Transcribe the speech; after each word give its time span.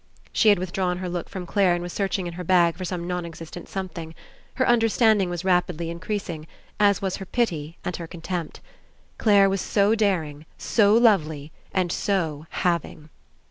She 0.33 0.49
had 0.49 0.57
withdrawn 0.57 0.97
her 0.97 1.07
look 1.07 1.29
from 1.29 1.45
Clare 1.45 1.75
and 1.75 1.83
was 1.83 1.93
search 1.93 2.17
ing 2.17 2.25
in 2.25 2.33
her 2.33 2.43
bag 2.43 2.75
for 2.75 2.83
some 2.83 3.05
non 3.05 3.23
existent 3.23 3.69
something. 3.69 4.15
Her 4.55 4.67
understanding 4.67 5.29
was 5.29 5.45
rapidly 5.45 5.91
increasing, 5.91 6.47
as 6.79 7.03
was 7.03 7.17
her 7.17 7.25
pity 7.27 7.77
and 7.85 7.95
her 7.97 8.07
contempt. 8.07 8.61
Clare 9.19 9.47
was 9.47 9.61
so 9.61 9.93
daring, 9.93 10.47
so 10.57 10.95
lovely, 10.95 11.51
and 11.71 11.91
so 11.91 12.47
"having." 12.49 13.11